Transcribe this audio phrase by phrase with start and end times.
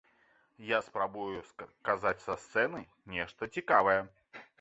[0.69, 1.43] Я спрабую
[1.89, 2.81] казаць са сцэны
[3.17, 3.99] нешта цікавае.